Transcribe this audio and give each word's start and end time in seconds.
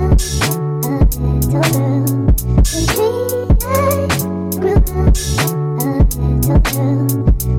little 0.00 0.16
girl. 6.60 7.49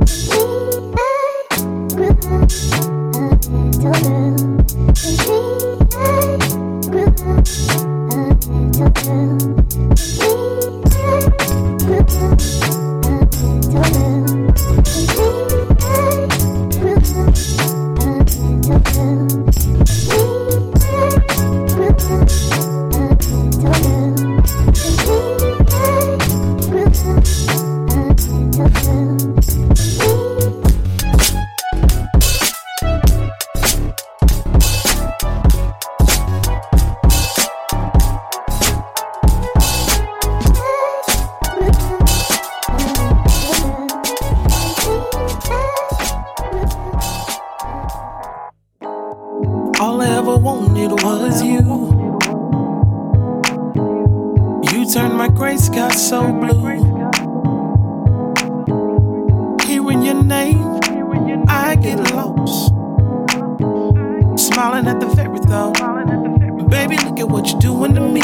doing 67.61 67.93
to 67.93 68.01
me. 68.01 68.21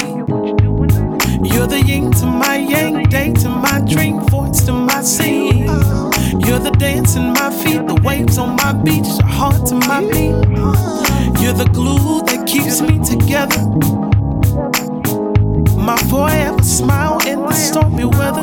You're 1.48 1.68
the 1.68 1.84
yin 1.86 2.12
to 2.14 2.26
my 2.26 2.58
yang, 2.58 3.04
day 3.04 3.32
to 3.34 3.50
my 3.50 3.80
dream, 3.88 4.20
voice 4.32 4.66
to 4.66 4.74
my 4.74 5.02
scene. 5.04 5.68
You're 6.46 6.60
the 6.60 6.76
dance 6.80 7.16
in 7.16 7.34
my 7.34 7.52
feet, 7.52 7.86
the 7.88 8.02
waves 8.04 8.38
on 8.40 8.56
my 8.56 8.74
beach, 8.74 9.08
the 9.18 9.26
heart 9.26 9.66
to 9.68 9.76
my 9.76 10.02
beat. 10.02 10.36
You're 11.40 11.54
the 11.54 11.70
glue 11.72 12.24
that 12.24 12.48
keeps 12.48 12.82
me 12.82 12.98
together. 13.06 13.62
My 15.78 15.98
forever 16.10 16.64
smile 16.64 17.20
in 17.28 17.40
the 17.40 17.54
stormy 17.54 18.06
weather. 18.06 18.42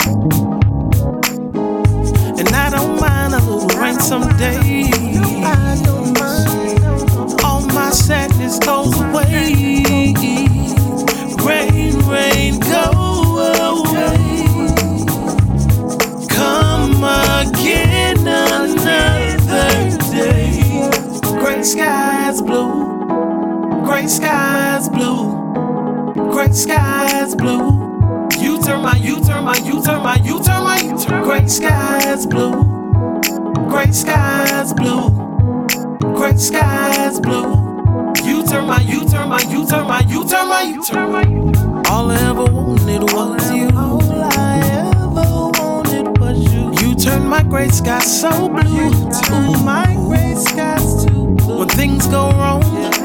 And 2.38 2.48
I 2.48 2.70
don't 2.70 3.00
mind 3.00 3.34
a 3.34 3.40
little 3.40 3.68
rain 3.80 3.98
someday. 3.98 4.88
All 7.42 7.66
my 7.66 7.90
sadness 7.90 8.58
goes 8.60 9.03
skies 24.14 24.88
blue. 24.88 26.12
Great 26.30 26.54
skies 26.54 27.34
blue. 27.34 28.28
You 28.38 28.62
turn 28.62 28.80
my, 28.82 28.96
you 28.96 29.20
turn 29.24 29.44
my, 29.44 29.56
you 29.56 29.82
turn 29.82 30.02
my, 30.02 30.16
you 30.16 30.42
turn 30.42 30.62
my, 30.62 30.78
you 30.78 30.96
turn. 30.98 31.20
my. 31.20 31.24
Great 31.24 31.50
skies 31.50 32.26
blue. 32.26 32.52
Great 33.68 33.92
skies 33.92 34.72
blue. 34.72 35.10
Great 36.14 36.38
skies 36.38 37.18
blue. 37.18 37.50
You 38.24 38.46
turn 38.46 38.66
my, 38.66 38.80
you 38.82 39.00
turn 39.08 39.28
my, 39.28 39.40
you 39.50 39.66
turn 39.66 39.86
my, 39.88 40.00
you 40.00 40.28
turn 40.28 40.48
my, 40.48 40.62
you 40.62 40.84
turn 40.84 41.10
my. 41.10 41.82
All 41.90 42.10
I 42.10 42.16
ever 42.30 42.44
wanted 42.44 43.02
was 43.12 43.50
you. 43.50 43.68
All 43.76 44.00
I 44.22 44.60
ever 44.90 45.50
wanted 45.58 46.18
was 46.18 46.38
you. 46.54 46.88
You 46.88 46.94
turned 46.94 47.28
my 47.28 47.42
gray 47.42 47.68
skies 47.68 48.20
so 48.20 48.48
blue. 48.48 48.90
Ooh, 49.32 49.64
my 49.64 49.92
gray 50.06 50.34
skies 50.36 51.04
too 51.04 51.34
blue. 51.34 51.58
When 51.58 51.68
things 51.68 52.06
go 52.06 52.30
wrong. 52.30 52.62
Yeah. 52.62 53.03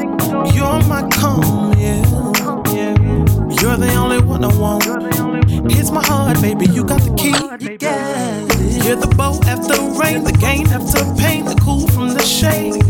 You're 0.54 0.82
my 0.88 1.08
calm, 1.12 1.74
yeah. 1.78 2.02
You're 3.60 3.76
the 3.76 3.94
only 3.96 4.22
one 4.22 4.42
I 4.42 4.56
want. 4.56 4.84
Here's 5.70 5.90
my 5.90 6.02
heart, 6.02 6.40
baby. 6.40 6.66
You 6.66 6.84
got 6.84 7.02
the 7.02 7.14
key. 7.14 7.36
You 7.64 7.76
got 7.76 8.50
it. 8.60 8.84
You're 8.84 8.96
the 8.96 9.14
boat 9.14 9.46
after 9.46 9.74
rain, 10.00 10.24
the 10.24 10.32
gain 10.32 10.66
after 10.68 11.04
pain, 11.20 11.44
the 11.44 11.54
cool 11.62 11.86
from 11.88 12.14
the 12.14 12.22
shade. 12.22 12.82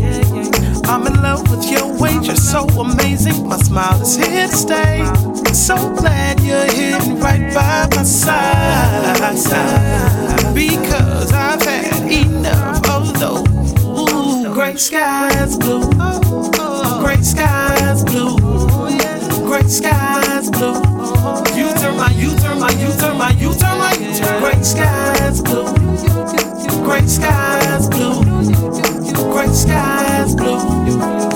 I'm 0.85 1.05
in 1.07 1.21
love 1.21 1.49
with 1.51 1.69
your 1.69 1.87
weight, 1.99 2.23
You're 2.23 2.35
so 2.35 2.67
amazing. 2.79 3.47
My 3.47 3.57
smile 3.57 4.01
is 4.01 4.15
here 4.15 4.47
to 4.47 4.55
stay. 4.55 5.05
So 5.53 5.75
glad 5.95 6.39
you're 6.41 6.65
hidden 6.71 7.19
right 7.19 7.53
by 7.53 7.87
my 7.95 8.03
side. 8.03 9.17
Because 10.53 11.33
I've 11.33 11.61
had 11.61 12.11
enough. 12.11 12.89
of 12.89 13.19
those 13.19 13.47
Ooh, 13.83 14.53
great 14.53 14.79
skies 14.79 15.57
blue. 15.57 15.81
Oh, 15.99 16.51
oh. 16.55 16.90
Great 17.21 17.37
skies 17.37 18.03
blue. 18.03 18.35
Great 19.45 19.69
skies 19.69 20.49
blue. 20.49 20.73
You 21.55 21.71
turn 21.77 21.95
my, 21.95 22.09
you 22.17 22.35
turn 22.35 22.59
my, 22.59 22.71
you 22.71 22.91
turn 22.97 23.15
my, 23.15 23.29
you 23.33 23.53
turn 23.53 23.77
my. 23.77 23.93
Great 24.39 24.65
skies 24.65 25.39
blue. 25.39 25.71
Great 26.83 27.07
skies 27.07 27.87
blue. 27.89 28.23
Great 29.31 29.53
skies 29.53 30.33
blue. 30.33 30.57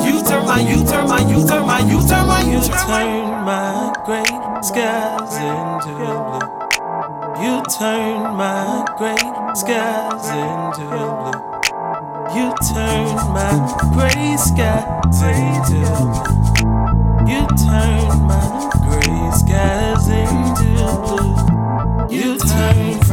You 0.09 0.23
turn 0.25 0.47
my, 0.47 0.59
you 0.59 0.83
turn 0.87 1.07
my, 1.07 1.19
you 1.19 1.47
turn 1.47 1.67
my, 1.67 1.81
you 1.81 2.01
turn 2.07 2.25
my, 2.25 2.41
you 2.41 2.61
turn 2.61 3.45
my 3.45 3.93
great 4.07 4.65
skies 4.65 5.35
into 5.37 5.93
blue. 5.99 6.49
You 7.45 7.63
turn 7.77 8.35
my 8.35 8.85
great 8.97 9.55
skies 9.55 10.29
into 10.29 10.89
blue. 10.89 11.44
You 12.33 12.53
turn 12.73 13.15
my 13.33 13.53
gray 13.93 14.35
sky 14.37 14.81
into. 15.13 15.85
You 17.29 17.45
turn 17.55 18.21
my 18.25 18.69
gray 18.83 19.31
skies 19.31 20.07
into 20.09 20.71
blue. 21.05 21.35
You 22.09 22.37
turn 22.39 23.04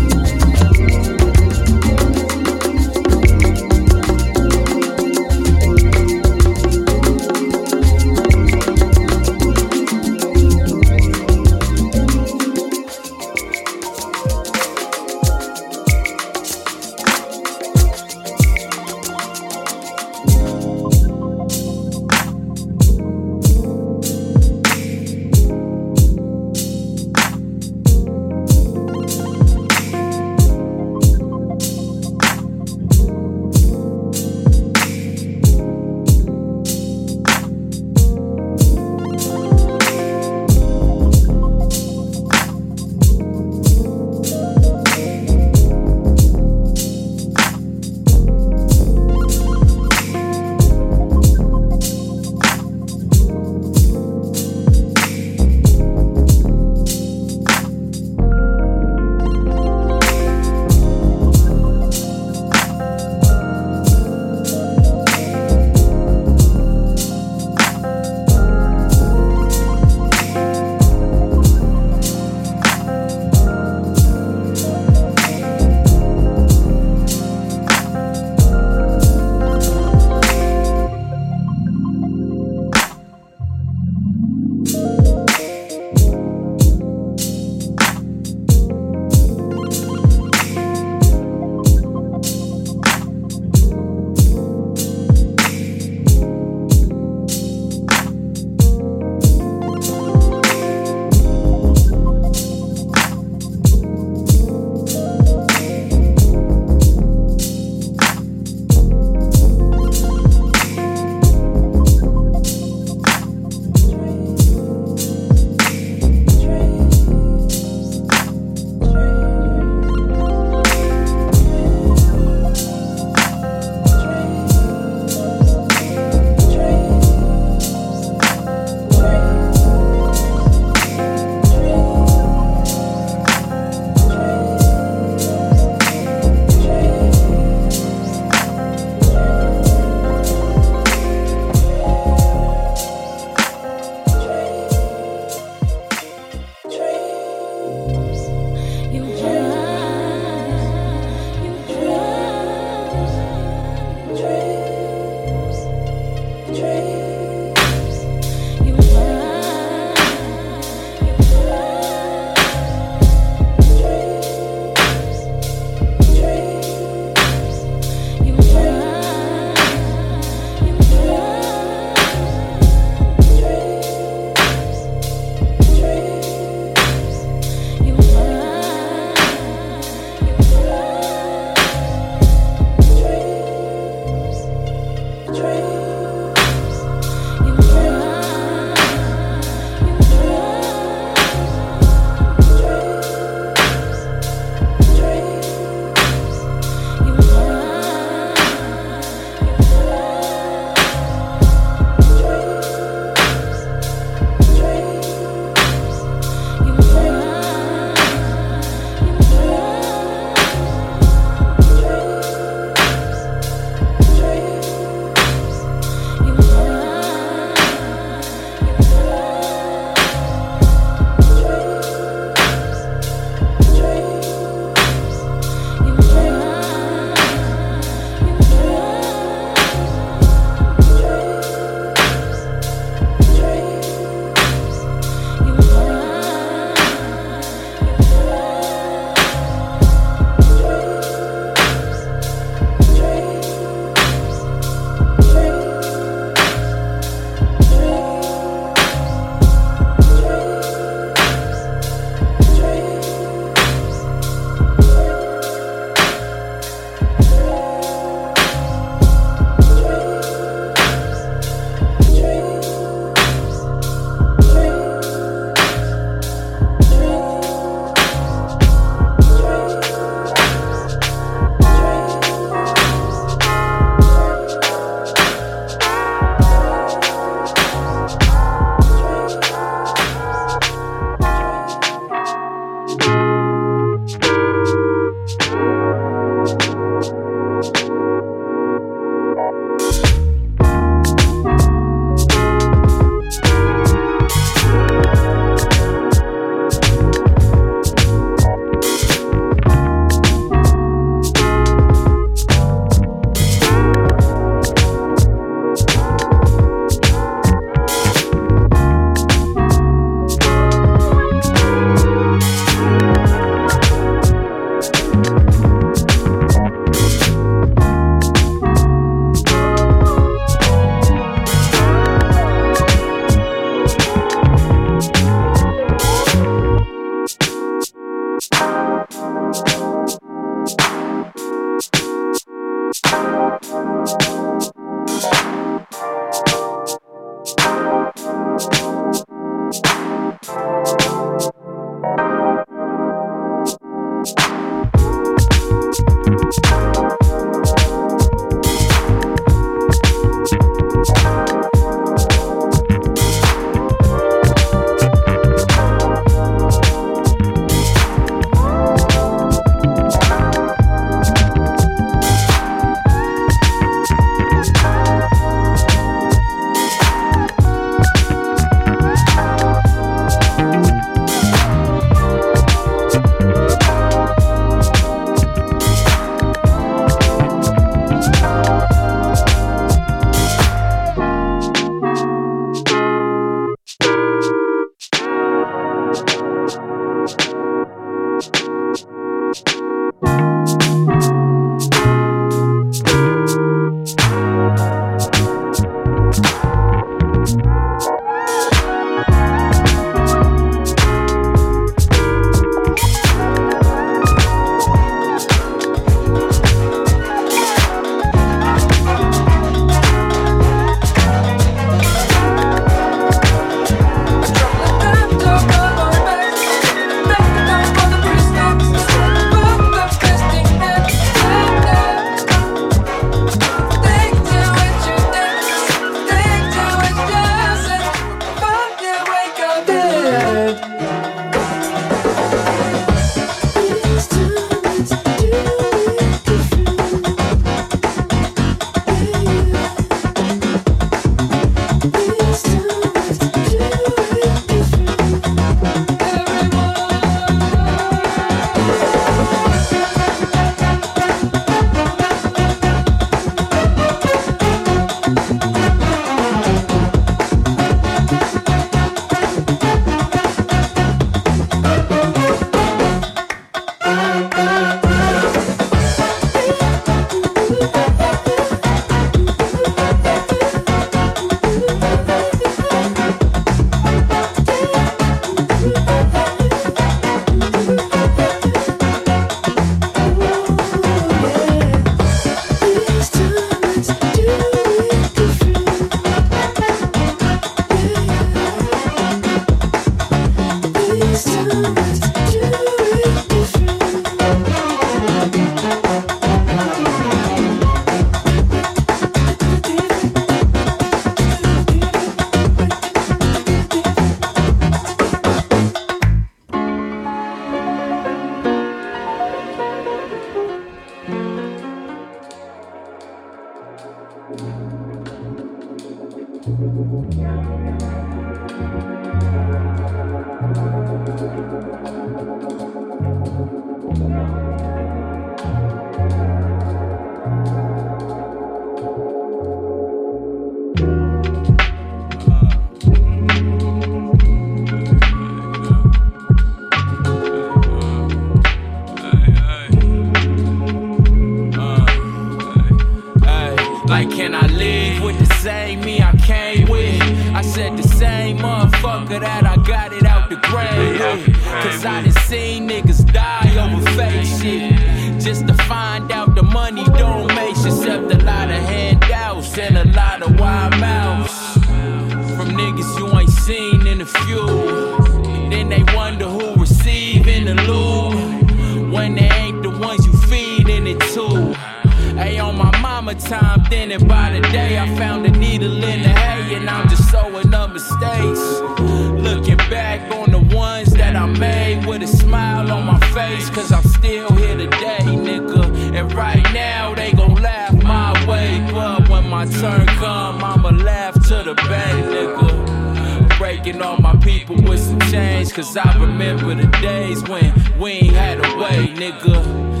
time, 573.43 573.83
then 573.89 574.11
and 574.11 574.27
by 574.27 574.51
the 574.51 574.61
day, 574.71 574.97
I 574.97 575.07
found 575.15 575.45
a 575.45 575.51
needle 575.51 576.03
in 576.03 576.21
the 576.21 576.29
hay, 576.29 576.75
and 576.75 576.89
I'm 576.89 577.07
just 577.09 577.29
sewing 577.31 577.73
up 577.73 577.91
mistakes. 577.91 578.59
Looking 578.99 579.77
back 579.89 580.31
on 580.35 580.51
the 580.51 580.75
ones 580.75 581.11
that 581.13 581.35
I 581.35 581.45
made 581.45 582.05
with 582.05 582.21
a 582.23 582.27
smile 582.27 582.91
on 582.91 583.05
my 583.05 583.19
face, 583.31 583.69
cause 583.69 583.91
I'm 583.91 584.03
still 584.03 584.51
here 584.53 584.77
today, 584.77 585.19
nigga. 585.21 586.15
And 586.15 586.33
right 586.33 586.63
now, 586.73 587.15
they 587.15 587.31
gon' 587.31 587.55
laugh 587.55 587.93
my 588.03 588.31
way, 588.47 588.85
but 588.91 589.27
when 589.29 589.47
my 589.49 589.65
turn 589.65 590.05
come, 590.07 590.63
I'ma 590.63 590.89
laugh 590.89 591.33
to 591.33 591.63
the 591.63 591.75
bank, 591.75 592.25
nigga. 592.27 593.57
Breaking 593.57 594.01
all 594.01 594.17
my 594.17 594.35
people 594.37 594.75
with 594.75 594.99
some 594.99 595.19
change, 595.31 595.71
cause 595.73 595.95
I 595.95 596.17
remember 596.17 596.73
the 596.73 596.87
days 597.01 597.43
when 597.43 597.73
we 597.99 598.11
ain't 598.11 598.35
had 598.35 598.57
a 598.59 598.77
way, 598.77 599.07
nigga. 599.13 600.00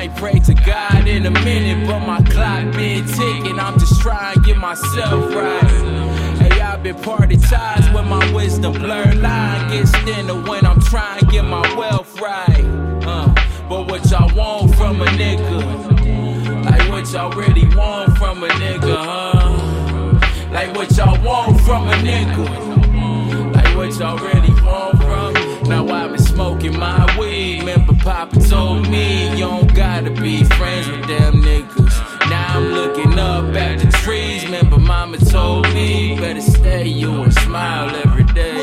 I 0.00 0.08
pray 0.08 0.38
to 0.38 0.54
God 0.54 1.06
in 1.06 1.26
a 1.26 1.30
minute, 1.30 1.86
but 1.86 2.00
my 2.00 2.22
clock 2.22 2.72
been 2.72 3.06
ticking. 3.06 3.60
I'm 3.60 3.78
just 3.78 4.00
trying 4.00 4.32
to 4.32 4.40
get 4.40 4.56
myself 4.56 5.34
right. 5.34 6.40
Hey, 6.40 6.58
I've 6.58 6.82
been 6.82 6.94
party 6.94 7.36
ties 7.36 7.86
when 7.92 8.08
my 8.08 8.32
wisdom 8.32 8.72
blurred 8.72 9.18
line 9.18 9.70
gets 9.70 9.90
thinner 9.90 10.40
when 10.48 10.64
I'm 10.64 10.80
trying 10.80 11.20
to 11.20 11.26
get 11.26 11.44
my 11.44 11.60
wealth 11.76 12.18
right. 12.18 12.64
Uh, 13.04 13.34
but 13.68 13.88
what 13.88 14.10
y'all 14.10 14.34
want 14.34 14.74
from 14.74 15.02
a 15.02 15.04
nigga? 15.04 16.64
Like 16.64 16.88
what 16.88 17.12
y'all 17.12 17.30
really 17.32 17.66
want 17.76 18.16
from 18.16 18.42
a 18.42 18.48
nigga, 18.48 18.96
huh? 18.96 20.50
Like 20.50 20.74
what 20.74 20.96
y'all 20.96 21.22
want 21.22 21.60
from 21.60 21.88
a 21.88 21.96
nigga? 21.96 23.54
Like 23.54 23.76
what 23.76 23.98
y'all 23.98 24.16
really 24.16 24.62
want 24.62 24.96
from? 24.96 25.68
Now 25.68 25.86
I've 25.88 26.12
been 26.12 26.18
smoking 26.18 26.78
my 26.78 27.09
Remember, 27.40 27.94
Papa 27.94 28.38
told 28.40 28.88
me 28.90 29.30
you 29.30 29.46
don't 29.46 29.74
gotta 29.74 30.10
be 30.10 30.44
friends 30.44 30.88
with 30.88 31.06
them 31.06 31.40
niggas. 31.42 32.28
Now 32.28 32.58
I'm 32.58 32.68
looking 32.72 33.18
up 33.18 33.54
at 33.54 33.78
the 33.78 33.90
trees. 33.98 34.44
Remember, 34.44 34.78
Mama 34.78 35.16
told 35.16 35.64
me 35.72 36.16
better 36.18 36.42
stay 36.42 36.86
you 36.86 37.22
and 37.22 37.32
smile 37.32 37.88
every 38.04 38.24
day. 38.24 38.62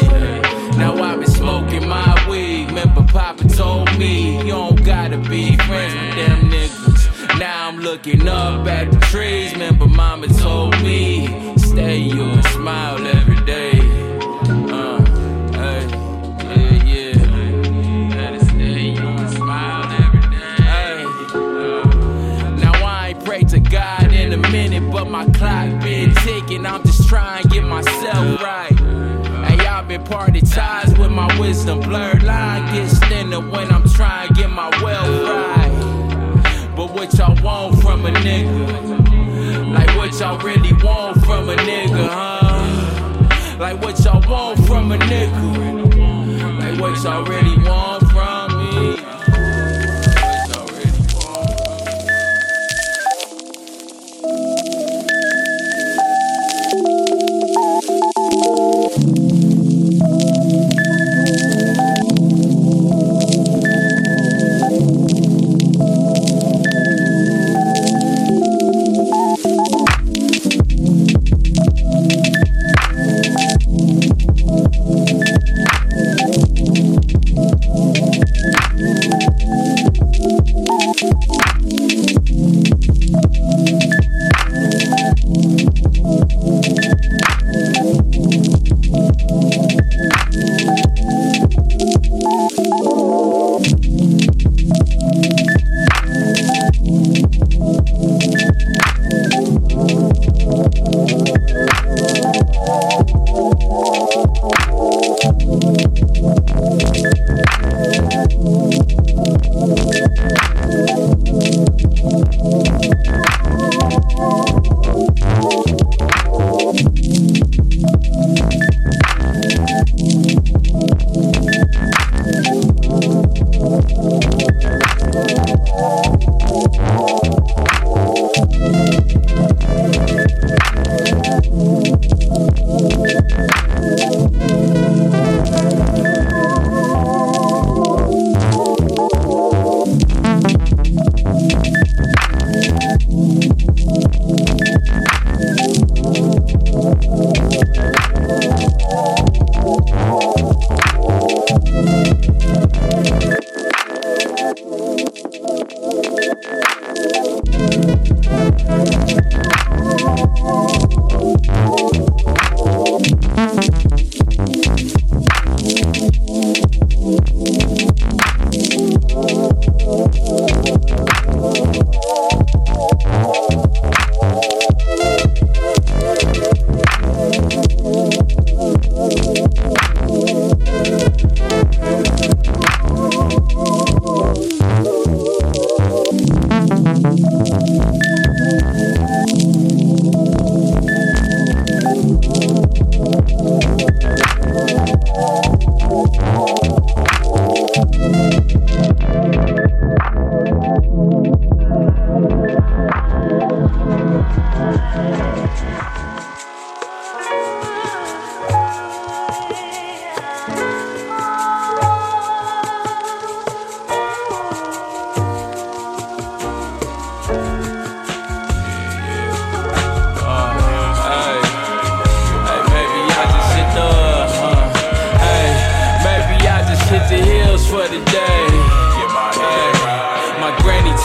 Now 0.77 0.93
I've 1.01 1.19
been 1.19 1.27
smoking 1.29 1.87
my 1.87 2.13
weed. 2.29 2.67
Remember, 2.67 3.01
Papa 3.01 3.47
told 3.47 3.97
me 3.97 4.37
you 4.45 4.51
don't 4.51 4.85
gotta 4.85 5.17
be 5.17 5.57
friends 5.57 5.95
with 5.95 6.15
them 6.15 6.51
niggas. 6.51 7.39
Now 7.39 7.69
I'm 7.69 7.79
looking 7.79 8.27
up 8.27 8.67
at 8.67 8.91
the 8.91 8.99
trees. 9.07 9.53
Remember, 9.53 9.87
Mama 9.87 10.27
told 10.27 10.79
me 10.83 11.55
stay 11.57 11.97
you 11.97 12.21
and 12.21 12.45
smile 12.45 13.06
a 38.07 38.11
nigga? 38.11 39.73
Like 39.73 39.97
what 39.97 40.19
y'all 40.19 40.37
really 40.39 40.73
want 40.83 41.25
from 41.25 41.49
a 41.49 41.55
nigga, 41.55 42.07
huh? 42.07 43.57
Like 43.59 43.81
what 43.81 43.99
y'all 43.99 44.21
want 44.29 44.65
from 44.65 44.91
a 44.91 44.97
nigga? 44.97 46.59
Like 46.59 46.79
what 46.79 47.03
y'all 47.03 47.23
really 47.25 47.57
want 47.63 47.96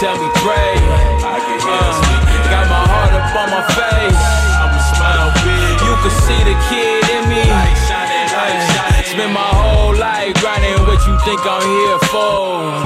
tell 0.02 0.18
me 0.18 0.26
pray. 0.42 0.74
I 1.22 1.38
can 1.38 1.62
Uh, 1.62 1.94
got 2.50 2.66
my 2.66 2.82
heart 2.90 3.12
up 3.14 3.30
on 3.38 3.48
my 3.54 3.62
face. 3.78 4.22
i'm 4.58 4.74
a 4.74 4.82
smile 4.90 5.30
You 5.86 5.94
can 6.02 6.14
see 6.26 6.42
the 6.42 6.56
kid 6.66 7.06
in 7.14 7.22
me. 7.30 7.46
Hey, 7.46 9.06
spend 9.06 9.30
my 9.30 9.50
whole 9.62 9.94
life 9.94 10.34
grinding 10.42 10.82
what 10.90 10.98
you 11.06 11.14
think 11.22 11.38
I'm 11.46 11.62
here 11.78 12.00
for. 12.10 12.34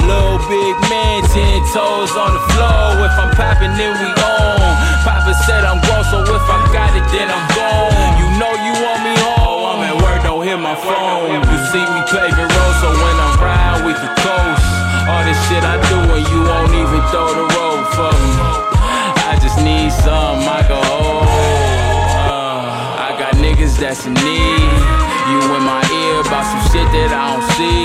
Little 0.04 0.40
big 0.52 0.74
man, 0.92 1.24
ten 1.32 1.64
toes 1.72 2.12
on 2.20 2.36
the 2.36 2.42
floor. 2.52 2.84
If 3.08 3.16
I'm 3.16 3.32
popping, 3.32 3.72
then 3.80 3.96
we 3.96 4.08
on. 4.20 4.68
Papa 5.08 5.32
said 5.48 5.64
I'm 5.64 5.80
grown, 5.88 6.04
so 6.12 6.20
if 6.20 6.46
I 6.56 6.58
got 6.76 6.92
it, 7.00 7.06
then 7.16 7.32
I'm 7.32 7.46
gone. 7.56 8.12
You 8.20 8.28
know 8.36 8.52
you 8.66 8.74
want 8.84 9.00
me 9.08 9.14
home. 9.24 9.64
I'm 9.72 9.80
at 9.88 9.96
work, 10.04 10.20
don't 10.20 10.44
hit 10.44 10.60
my 10.60 10.76
phone. 10.76 11.32
You 11.48 11.58
see 11.72 11.80
me 11.96 12.00
paving 12.12 12.50
roads, 12.56 12.76
so 12.84 12.88
when 12.92 13.16
I'm 13.24 13.34
riding, 13.40 13.86
we 13.88 13.92
can 13.96 14.12
coast. 14.20 14.55
All 15.06 15.22
this 15.22 15.38
shit 15.46 15.62
I 15.62 15.78
do, 15.86 15.98
and 16.18 16.26
you 16.26 16.40
won't 16.42 16.74
even 16.74 17.00
throw 17.10 17.30
the 17.30 17.46
road 17.54 17.82
for 17.94 18.10
me. 18.10 18.34
I 19.30 19.38
just 19.40 19.58
need 19.62 19.92
some 19.92 20.42
I. 20.42 21.22
Uh, 22.26 23.06
I 23.06 23.14
got 23.18 23.34
niggas 23.38 23.78
that's 23.78 24.04
in 24.06 24.14
need. 24.14 25.06
You 25.30 25.38
in 25.54 25.62
my 25.62 25.82
ear 26.02 26.20
about 26.26 26.44
some 26.50 26.62
shit 26.70 26.88
that 26.90 27.10
I 27.14 27.24
don't 27.38 27.46
see. 27.54 27.75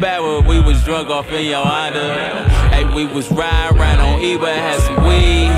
Back 0.00 0.20
when 0.20 0.46
we 0.46 0.60
was 0.60 0.82
drunk 0.84 1.10
off 1.10 1.30
in 1.30 1.46
your 1.46 1.64
Honda? 1.64 2.48
Hey, 2.70 2.84
we 2.94 3.06
was 3.06 3.30
riding 3.30 3.78
around 3.78 4.00
on 4.00 4.20
Eva, 4.20 4.48
had 4.48 4.80
some 4.80 5.02
weed. 5.04 5.50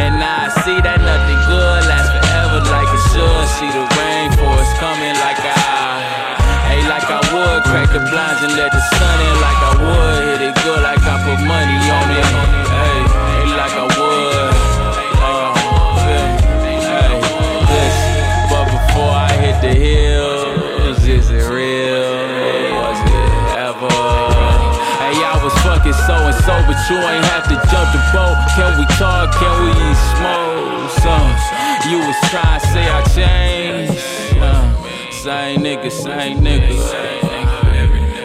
And 0.00 0.18
now 0.18 0.46
I 0.46 0.48
see 0.64 0.78
that 0.80 0.98
nothing 1.00 1.40
good 1.46 1.80
lasts 1.86 2.12
forever 2.14 2.60
like 2.72 2.90
it 2.90 3.02
should. 3.12 3.46
See 3.58 3.70
the 3.70 3.84
rainforest 3.96 4.72
coming 4.80 5.16
like 5.22 5.40
I. 5.40 6.36
Hey, 6.68 6.82
like 6.88 7.06
I 7.06 7.20
would 7.30 7.62
crack 7.68 7.90
the 7.92 8.02
blinds 8.10 8.42
and 8.42 8.54
let 8.56 8.72
the 8.72 8.82
sun 8.96 9.18
in 9.22 9.36
like 9.44 9.60
I 9.60 9.72
would. 9.80 10.22
Hit 10.30 10.40
it 10.50 10.54
good 10.64 10.82
like 10.82 11.02
I 11.02 11.16
put 11.22 11.40
money 11.44 11.78
on 11.90 12.06
it. 12.10 12.26
Hey 12.70 12.95
you 26.90 26.96
ain't 26.98 27.24
have 27.24 27.44
to 27.48 27.56
jump 27.70 27.90
the 27.92 28.02
boat. 28.12 28.36
Can 28.54 28.78
we 28.78 28.86
talk? 28.94 29.34
Can 29.34 29.54
we 29.64 29.74
smoke 30.14 30.90
some? 31.02 31.30
You 31.90 31.98
was 31.98 32.16
trying 32.30 32.60
to 32.60 32.66
say 32.66 32.88
I 32.88 33.02
changed. 33.14 34.36
Uh, 34.38 35.10
same 35.10 35.60
nigga, 35.60 35.90
same 35.90 36.38
nigga. 36.40 36.76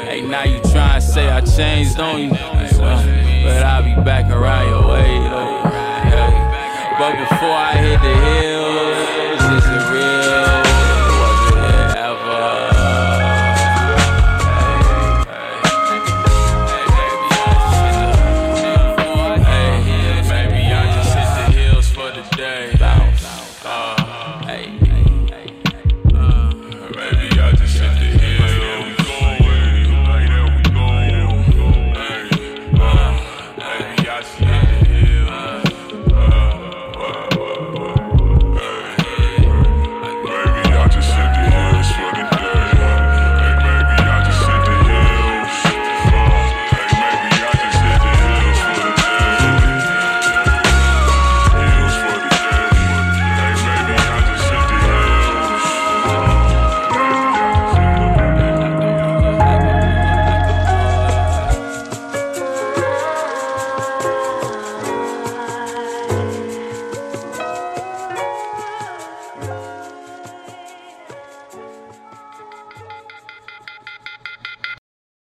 Hey, 0.06 0.21
now 0.21 0.43
you 0.43 0.60
trying 0.71 1.02
to 1.02 1.08
say 1.08 1.30
I 1.30 1.41
changed, 1.41 1.97
don't 1.97 2.21
you? 2.21 2.32
Uh, 2.32 3.04
but 3.43 3.63
I'll 3.63 3.84
be 3.84 3.95
back 4.04 4.30
around 4.30 4.69
your 4.69 4.88
way, 4.88 5.19
though. 5.30 5.62
But 7.00 7.17
before 7.17 7.50
I 7.50 7.74
hit 7.78 8.00
the 8.00 8.15
hills, 8.15 9.41
is 9.58 9.69
it 9.69 9.91
real? 9.91 10.71